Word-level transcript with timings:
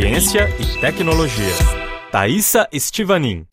ciência 0.00 0.48
e 0.58 0.80
tecnologia. 0.80 1.52
Thaisa 2.10 2.66
Estivanin. 2.72 3.44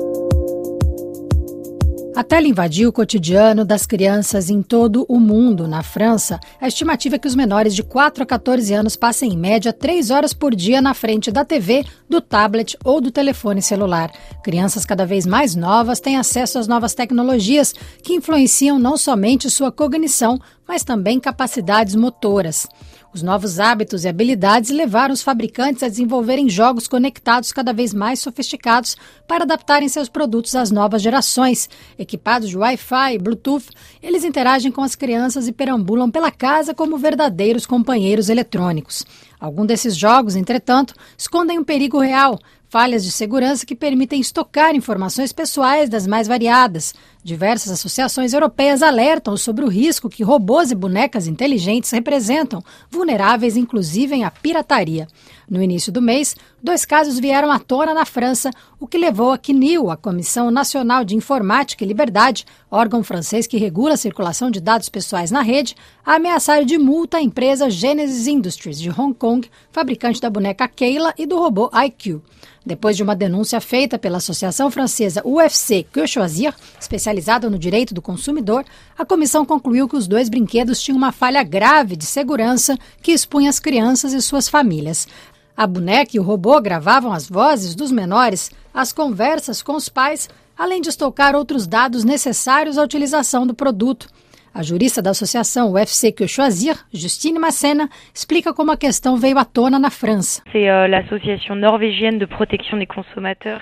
A 2.16 2.24
tela 2.24 2.48
invadiu 2.48 2.88
o 2.88 2.94
cotidiano 2.94 3.66
das 3.66 3.86
crianças 3.86 4.50
em 4.50 4.62
todo 4.62 5.06
o 5.10 5.20
mundo. 5.20 5.68
Na 5.68 5.84
França, 5.84 6.40
a 6.60 6.68
estimativa 6.68 7.18
é 7.18 7.20
que 7.20 7.28
os 7.28 7.36
menores 7.36 7.76
de 7.76 7.84
4 7.84 8.24
a 8.24 8.26
14 8.26 8.74
anos 8.74 8.96
passem 8.96 9.34
em 9.34 9.38
média 9.38 9.74
3 9.74 10.10
horas 10.10 10.34
por 10.34 10.56
dia 10.56 10.82
na 10.82 10.94
frente 10.94 11.32
da 11.32 11.44
TV, 11.44 11.86
do 12.10 12.22
tablet 12.22 12.78
ou 12.82 13.02
do 13.02 13.12
telefone 13.12 13.62
celular. 13.62 14.10
Crianças 14.42 14.86
cada 14.86 15.06
vez 15.06 15.26
mais 15.26 15.54
novas 15.54 16.00
têm 16.00 16.16
acesso 16.16 16.58
às 16.58 16.68
novas 16.68 16.96
tecnologias 16.96 17.76
que 18.02 18.14
influenciam 18.14 18.80
não 18.80 18.96
somente 18.96 19.50
sua 19.50 19.70
cognição, 19.70 20.40
mas 20.68 20.84
também 20.84 21.20
capacidades 21.20 21.96
motoras. 21.96 22.68
Os 23.14 23.24
novos 23.24 23.60
hábitos 23.60 24.04
e 24.04 24.08
habilidades 24.08 24.70
levaram 24.70 25.14
os 25.14 25.24
fabricantes 25.24 25.82
a 25.82 25.88
desenvolverem 25.88 26.50
jogos 26.50 26.88
conectados 26.88 27.52
cada 27.52 27.74
vez 27.74 27.94
mais 27.94 28.20
sofisticados 28.20 28.96
para 29.28 29.44
adaptarem 29.44 29.88
seus 29.90 30.10
produtos 30.10 30.56
às 30.56 30.70
novas 30.70 31.02
gerações. 31.02 31.70
Equipados 31.98 32.50
de 32.50 32.58
Wi-Fi 32.58 33.16
e 33.16 33.18
Bluetooth, 33.18 33.70
eles 34.04 34.24
interagem 34.24 34.72
com 34.72 34.82
as 34.82 34.94
crianças 34.94 35.48
e 35.48 35.52
perambulam 35.52 36.12
pela 36.12 36.30
casa 36.30 36.76
como 36.76 36.98
verdadeiros 36.98 37.66
companheiros 37.66 38.30
eletrônicos. 38.30 39.06
Alguns 39.40 39.68
desses 39.68 39.96
jogos, 39.96 40.36
entretanto, 40.36 40.94
escondem 41.18 41.60
um 41.60 41.64
perigo 41.64 42.00
real, 42.00 42.40
falhas 42.70 43.04
de 43.04 43.12
segurança 43.12 43.66
que 43.66 43.76
permitem 43.76 44.20
estocar 44.20 44.76
informações 44.76 45.32
pessoais 45.32 45.90
das 45.90 46.06
mais 46.06 46.28
variadas. 46.28 46.94
Diversas 47.24 47.72
associações 47.72 48.34
europeias 48.34 48.82
alertam 48.82 49.36
sobre 49.36 49.66
o 49.66 49.68
risco 49.68 50.10
que 50.10 50.24
robôs 50.24 50.72
e 50.72 50.76
bonecas 50.76 51.28
inteligentes 51.28 51.92
representam, 51.92 52.64
vulneráveis 52.90 53.58
inclusive 53.58 54.24
à 54.24 54.32
pirataria. 54.32 55.08
No 55.50 55.62
início 55.62 55.92
do 55.92 56.02
mês, 56.02 56.36
dois 56.62 56.86
casos 56.86 57.20
vieram 57.20 57.52
à 57.52 57.60
tona 57.60 57.94
na 57.94 58.06
França, 58.06 58.50
o 58.80 58.88
que 58.88 58.98
levou 58.98 59.32
a 59.32 59.38
CNIL, 59.38 59.90
a 59.90 59.98
Comissão 59.98 60.52
Nacional 60.52 61.06
de 61.06 61.16
Informática 61.16 61.84
e 61.84 61.88
Liberdade, 61.88 62.46
órgão 62.70 63.04
francês 63.04 63.48
que 63.48 63.58
regula 63.58 63.94
a 63.94 63.98
circulação 63.98 64.52
de 64.52 64.60
dados 64.60 64.90
pessoais 64.90 65.32
na 65.32 65.42
rede, 65.42 65.76
a 66.06 66.16
ameaçar 66.16 66.66
de 66.66 66.78
multa 66.78 67.18
a 67.18 67.22
empresa 67.22 67.70
Genesis 67.70 68.28
Industries 68.28 68.80
de 68.80 68.90
Hong 68.90 69.14
Kong, 69.14 69.27
fabricante 69.72 70.22
da 70.22 70.30
boneca 70.30 70.68
Keila 70.68 71.14
e 71.18 71.26
do 71.26 71.38
robô 71.38 71.70
IQ. 71.86 72.22
Depois 72.66 72.98
de 72.98 73.04
uma 73.04 73.16
denúncia 73.16 73.62
feita 73.62 73.98
pela 73.98 74.18
Associação 74.18 74.70
Francesa 74.70 75.22
UFC 75.26 75.86
Choisir, 76.06 76.54
especializada 76.80 77.50
no 77.50 77.58
direito 77.58 77.94
do 77.94 78.02
consumidor, 78.02 78.66
a 78.98 79.06
comissão 79.06 79.46
concluiu 79.46 79.88
que 79.88 79.96
os 79.96 80.06
dois 80.06 80.28
brinquedos 80.28 80.82
tinham 80.82 80.98
uma 80.98 81.14
falha 81.14 81.44
grave 81.44 81.96
de 81.96 82.06
segurança 82.06 82.78
que 83.02 83.14
expunha 83.14 83.50
as 83.50 83.60
crianças 83.60 84.12
e 84.12 84.22
suas 84.22 84.50
famílias. 84.50 85.08
A 85.56 85.66
boneca 85.66 86.18
e 86.18 86.20
o 86.20 86.24
robô 86.24 86.60
gravavam 86.60 87.14
as 87.14 87.30
vozes 87.30 87.74
dos 87.74 87.92
menores, 87.92 88.52
as 88.74 88.92
conversas 88.92 89.62
com 89.62 89.76
os 89.76 89.88
pais, 89.88 90.30
além 90.58 90.82
de 90.82 90.90
estocar 90.90 91.36
outros 91.36 91.66
dados 91.66 92.04
necessários 92.04 92.78
à 92.78 92.84
utilização 92.84 93.48
do 93.48 93.54
produto. 93.54 94.10
A 94.58 94.64
jurista 94.64 95.04
da 95.04 95.12
associação 95.12 95.74
UFC 95.74 96.12
Que 96.12 96.28
Choisir, 96.28 96.76
Justine 96.92 97.38
Massena, 97.38 97.88
explica 98.12 98.52
como 98.52 98.72
a 98.72 98.78
questão 98.78 99.16
veio 99.16 99.38
à 99.38 99.46
tona 99.46 99.78
na 99.78 99.92
França. 99.92 100.42
Euh, 100.56 100.88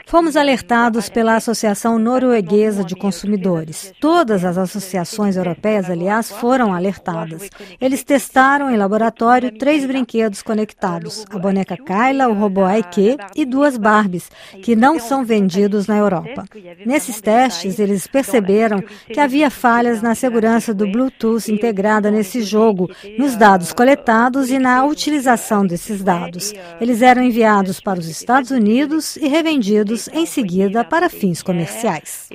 Fomos 0.06 0.38
alertados 0.38 1.10
pela 1.10 1.36
Associação 1.36 2.00
Norueguesa 2.00 2.86
de 2.86 2.96
Consumidores. 2.96 3.94
Todas 4.00 4.46
as 4.46 4.58
associações 4.58 5.36
europeias, 5.36 5.90
aliás, 5.90 6.32
foram 6.32 6.74
alertadas. 6.74 7.50
Eles 7.82 8.02
testaram 8.02 8.72
em 8.72 8.78
laboratório 8.78 9.52
três 9.52 9.86
brinquedos 9.86 10.42
conectados: 10.42 11.26
a 11.30 11.38
boneca 11.38 11.76
Kyla, 11.76 12.30
o 12.30 12.34
robô 12.34 12.64
Aike 12.64 13.18
e 13.36 13.44
duas 13.44 13.78
Barbies, 13.78 14.32
que 14.64 14.78
não 14.78 14.98
são 14.98 15.26
vendidos 15.26 15.88
na 15.88 15.98
Europa. 15.98 16.46
Nesses 16.86 17.20
testes, 17.20 17.80
eles 17.80 18.08
perceberam 18.08 18.82
que 19.12 19.20
havia 19.20 19.50
falhas 19.50 20.02
na 20.02 20.16
segurança 20.16 20.74
do 20.74 20.85
do 20.86 20.92
Bluetooth 20.92 21.52
integrada 21.52 22.12
nesse 22.12 22.42
jogo, 22.42 22.90
nos 23.18 23.36
dados 23.36 23.74
coletados 23.74 24.50
e 24.52 24.60
na 24.60 24.86
utilização 24.86 25.66
desses 25.66 26.04
dados. 26.04 26.54
Eles 26.80 27.02
eram 27.02 27.24
enviados 27.24 27.80
para 27.80 28.00
os 28.00 28.08
Estados 28.08 28.52
Unidos 28.52 29.16
e 29.18 29.28
revendidos 29.28 30.08
em 30.10 30.26
seguida 30.26 30.84
para 30.84 31.10
fins 31.10 31.42
comerciais. 31.42 32.30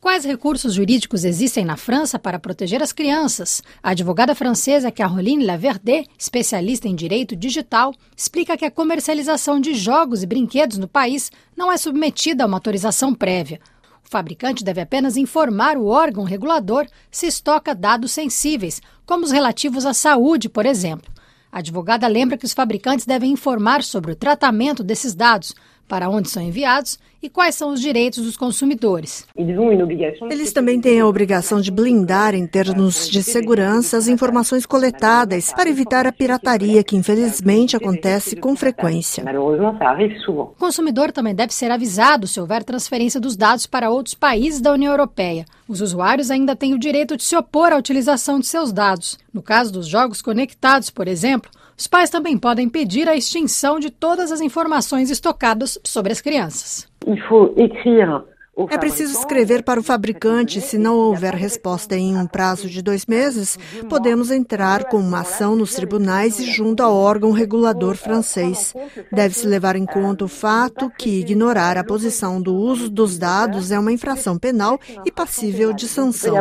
Quais 0.00 0.24
recursos 0.24 0.74
jurídicos 0.74 1.24
existem 1.24 1.64
na 1.64 1.76
França 1.76 2.18
para 2.18 2.38
proteger 2.38 2.82
as 2.82 2.92
crianças? 2.92 3.62
A 3.82 3.90
advogada 3.90 4.34
francesa 4.34 4.92
Caroline 4.92 5.44
Laverde, 5.44 6.06
especialista 6.18 6.88
em 6.88 6.94
direito 6.94 7.34
digital, 7.34 7.92
explica 8.16 8.56
que 8.56 8.64
a 8.64 8.70
comercialização 8.70 9.60
de 9.60 9.74
jogos 9.74 10.22
e 10.22 10.26
brinquedos 10.26 10.78
no 10.78 10.88
país 10.88 11.30
não 11.56 11.72
é 11.72 11.76
submetida 11.76 12.44
a 12.44 12.46
uma 12.46 12.56
autorização 12.56 13.14
prévia. 13.14 13.60
O 14.06 14.08
fabricante 14.08 14.62
deve 14.62 14.80
apenas 14.80 15.16
informar 15.16 15.76
o 15.76 15.86
órgão 15.86 16.22
regulador 16.22 16.86
se 17.10 17.26
estoca 17.26 17.74
dados 17.74 18.12
sensíveis, 18.12 18.80
como 19.04 19.24
os 19.24 19.32
relativos 19.32 19.84
à 19.84 19.92
saúde, 19.92 20.48
por 20.48 20.64
exemplo. 20.64 21.12
A 21.50 21.58
advogada 21.58 22.06
lembra 22.06 22.38
que 22.38 22.44
os 22.44 22.52
fabricantes 22.52 23.04
devem 23.04 23.32
informar 23.32 23.82
sobre 23.82 24.12
o 24.12 24.16
tratamento 24.16 24.84
desses 24.84 25.12
dados, 25.12 25.56
para 25.88 26.08
onde 26.08 26.28
são 26.28 26.42
enviados 26.42 26.98
e 27.22 27.28
quais 27.28 27.54
são 27.54 27.72
os 27.72 27.80
direitos 27.80 28.24
dos 28.24 28.36
consumidores. 28.36 29.26
Eles 30.30 30.52
também 30.52 30.80
têm 30.80 31.00
a 31.00 31.06
obrigação 31.06 31.60
de 31.60 31.70
blindar, 31.70 32.34
em 32.34 32.46
termos 32.46 33.08
de 33.08 33.22
segurança, 33.22 33.96
as 33.96 34.06
informações 34.06 34.64
coletadas 34.64 35.52
para 35.52 35.68
evitar 35.68 36.06
a 36.06 36.12
pirataria, 36.12 36.84
que 36.84 36.96
infelizmente 36.96 37.76
acontece 37.76 38.36
com 38.36 38.54
frequência. 38.54 39.24
O 40.28 40.46
consumidor 40.58 41.10
também 41.10 41.34
deve 41.34 41.52
ser 41.52 41.70
avisado 41.70 42.26
se 42.26 42.40
houver 42.40 42.62
transferência 42.62 43.20
dos 43.20 43.36
dados 43.36 43.66
para 43.66 43.90
outros 43.90 44.14
países 44.14 44.60
da 44.60 44.72
União 44.72 44.92
Europeia. 44.92 45.44
Os 45.68 45.80
usuários 45.80 46.30
ainda 46.30 46.54
têm 46.54 46.74
o 46.74 46.78
direito 46.78 47.16
de 47.16 47.24
se 47.24 47.36
opor 47.36 47.72
à 47.72 47.76
utilização 47.76 48.38
de 48.38 48.46
seus 48.46 48.72
dados. 48.72 49.18
No 49.32 49.42
caso 49.42 49.72
dos 49.72 49.88
jogos 49.88 50.22
conectados, 50.22 50.90
por 50.90 51.08
exemplo, 51.08 51.50
os 51.78 51.86
pais 51.86 52.10
também 52.10 52.38
podem 52.38 52.68
pedir 52.68 53.08
a 53.08 53.16
extinção 53.16 53.78
de 53.78 53.90
todas 53.90 54.32
as 54.32 54.40
informações 54.40 55.10
estocadas 55.10 55.78
sobre 55.84 56.12
as 56.12 56.20
crianças. 56.20 56.88
É 58.70 58.78
preciso 58.78 59.18
escrever 59.18 59.62
para 59.62 59.78
o 59.78 59.82
fabricante. 59.82 60.62
Se 60.62 60.78
não 60.78 60.96
houver 60.96 61.34
resposta 61.34 61.94
em 61.94 62.16
um 62.16 62.26
prazo 62.26 62.70
de 62.70 62.80
dois 62.80 63.04
meses, 63.04 63.58
podemos 63.86 64.30
entrar 64.30 64.84
com 64.84 64.96
uma 64.96 65.20
ação 65.20 65.54
nos 65.54 65.74
tribunais 65.74 66.40
e 66.40 66.50
junto 66.50 66.82
ao 66.82 66.94
órgão 66.94 67.32
regulador 67.32 67.96
francês. 67.96 68.74
Deve-se 69.12 69.46
levar 69.46 69.76
em 69.76 69.84
conta 69.84 70.24
o 70.24 70.28
fato 70.28 70.90
que 70.98 71.20
ignorar 71.20 71.76
a 71.76 71.84
posição 71.84 72.40
do 72.40 72.54
uso 72.54 72.88
dos 72.88 73.18
dados 73.18 73.70
é 73.70 73.78
uma 73.78 73.92
infração 73.92 74.38
penal 74.38 74.80
e 75.04 75.12
passível 75.12 75.74
de 75.74 75.86
sanção. 75.86 76.34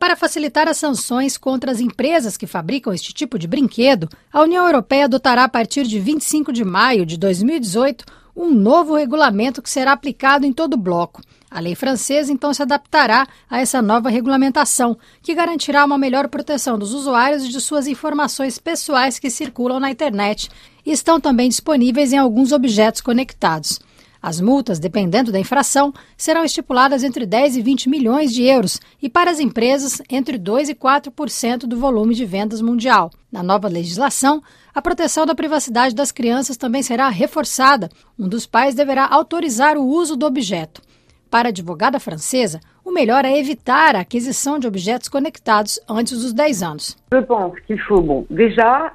Para 0.00 0.16
facilitar 0.16 0.66
as 0.66 0.78
sanções 0.78 1.36
contra 1.36 1.70
as 1.70 1.78
empresas 1.78 2.38
que 2.38 2.46
fabricam 2.46 2.90
este 2.90 3.12
tipo 3.12 3.38
de 3.38 3.46
brinquedo, 3.46 4.08
a 4.32 4.40
União 4.40 4.64
Europeia 4.64 5.04
adotará 5.04 5.44
a 5.44 5.48
partir 5.48 5.86
de 5.86 6.00
25 6.00 6.54
de 6.54 6.64
maio 6.64 7.04
de 7.04 7.18
2018 7.18 8.06
um 8.34 8.50
novo 8.50 8.96
regulamento 8.96 9.60
que 9.60 9.68
será 9.68 9.92
aplicado 9.92 10.46
em 10.46 10.54
todo 10.54 10.72
o 10.72 10.78
bloco. 10.78 11.20
A 11.50 11.60
lei 11.60 11.74
francesa 11.74 12.32
então 12.32 12.54
se 12.54 12.62
adaptará 12.62 13.28
a 13.48 13.60
essa 13.60 13.82
nova 13.82 14.08
regulamentação, 14.08 14.96
que 15.20 15.34
garantirá 15.34 15.84
uma 15.84 15.98
melhor 15.98 16.28
proteção 16.28 16.78
dos 16.78 16.94
usuários 16.94 17.44
e 17.44 17.48
de 17.48 17.60
suas 17.60 17.86
informações 17.86 18.56
pessoais 18.56 19.18
que 19.18 19.28
circulam 19.28 19.78
na 19.78 19.90
internet 19.90 20.48
e 20.86 20.92
estão 20.92 21.20
também 21.20 21.50
disponíveis 21.50 22.10
em 22.14 22.16
alguns 22.16 22.52
objetos 22.52 23.02
conectados. 23.02 23.78
As 24.22 24.40
multas, 24.40 24.78
dependendo 24.78 25.32
da 25.32 25.38
infração, 25.38 25.94
serão 26.16 26.44
estipuladas 26.44 27.02
entre 27.02 27.24
10 27.24 27.56
e 27.56 27.62
20 27.62 27.88
milhões 27.88 28.32
de 28.32 28.42
euros 28.44 28.78
e 29.00 29.08
para 29.08 29.30
as 29.30 29.40
empresas 29.40 30.02
entre 30.10 30.36
2 30.36 30.68
e 30.68 30.74
4% 30.74 31.60
do 31.60 31.78
volume 31.78 32.14
de 32.14 32.26
vendas 32.26 32.60
mundial. 32.60 33.10
Na 33.32 33.42
nova 33.42 33.66
legislação, 33.68 34.42
a 34.74 34.82
proteção 34.82 35.24
da 35.24 35.34
privacidade 35.34 35.94
das 35.94 36.12
crianças 36.12 36.56
também 36.56 36.82
será 36.82 37.08
reforçada. 37.08 37.88
Um 38.18 38.28
dos 38.28 38.46
pais 38.46 38.74
deverá 38.74 39.06
autorizar 39.06 39.78
o 39.78 39.86
uso 39.86 40.16
do 40.16 40.26
objeto. 40.26 40.82
Para 41.30 41.48
a 41.48 41.50
advogada 41.50 42.00
francesa, 42.00 42.60
o 42.84 42.90
melhor 42.90 43.24
é 43.24 43.38
evitar 43.38 43.94
a 43.94 44.00
aquisição 44.00 44.58
de 44.58 44.66
objetos 44.66 45.08
conectados 45.08 45.78
antes 45.88 46.20
dos 46.20 46.32
10 46.32 46.62
anos. 46.62 46.98
Eu 47.12 47.22
penso 47.22 47.54
qu'il 47.66 47.78
faut, 47.82 48.02
bon, 48.02 48.26
déjà 48.28 48.92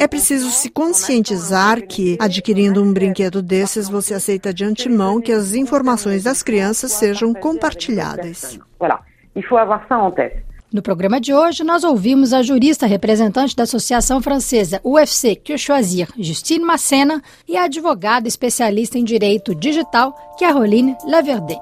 é 0.00 0.08
preciso 0.08 0.50
se 0.50 0.70
conscientizar 0.70 1.82
que, 1.86 2.16
adquirindo 2.18 2.82
um 2.82 2.92
brinquedo 2.92 3.42
desses, 3.42 3.88
você 3.88 4.14
aceita 4.14 4.54
de 4.54 4.64
antemão 4.64 5.20
que 5.20 5.32
as 5.32 5.52
informações 5.52 6.22
das 6.22 6.42
crianças 6.42 6.92
sejam 6.92 7.34
compartilhadas. 7.34 8.58
No 10.72 10.80
programa 10.80 11.20
de 11.20 11.34
hoje, 11.34 11.62
nós 11.62 11.84
ouvimos 11.84 12.32
a 12.32 12.42
jurista 12.42 12.86
representante 12.86 13.54
da 13.54 13.64
Associação 13.64 14.22
Francesa 14.22 14.80
UFC 14.82 15.36
Que 15.36 15.58
Choisir, 15.58 16.08
Justine 16.16 16.64
Massena, 16.64 17.22
e 17.46 17.58
a 17.58 17.64
advogada 17.64 18.26
especialista 18.26 18.96
em 18.96 19.04
direito 19.04 19.54
digital, 19.54 20.16
Caroline 20.38 20.96
Laverde. 21.06 21.58